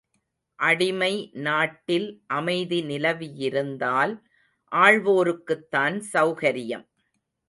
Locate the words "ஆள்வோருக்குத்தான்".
4.71-5.97